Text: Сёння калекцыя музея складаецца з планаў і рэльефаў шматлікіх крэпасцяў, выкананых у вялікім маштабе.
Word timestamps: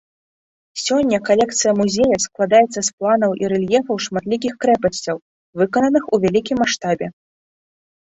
Сёння 0.85 1.17
калекцыя 1.27 1.73
музея 1.81 2.17
складаецца 2.25 2.79
з 2.89 3.03
планаў 3.03 3.31
і 3.43 3.53
рэльефаў 3.55 3.95
шматлікіх 4.09 4.53
крэпасцяў, 4.67 5.23
выкананых 5.65 6.03
у 6.13 6.25
вялікім 6.29 6.57
маштабе. 6.67 7.07